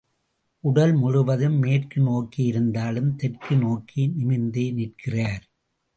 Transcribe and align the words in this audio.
உடல் 0.63 0.93
முழுவதும் 0.93 1.57
மேற்கு 1.57 2.01
நோக்கி 2.01 2.43
இருந்தாலும், 2.43 3.15
தெற்கு 3.15 3.55
நோக்கி 3.55 4.13
நிமிர்ந்தே 4.17 4.65
நிற்கிறார். 4.71 5.45